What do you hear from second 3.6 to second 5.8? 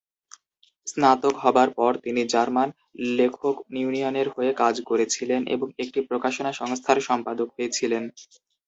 ইউনিয়নের হয়ে কাজ করেছিলেন এবং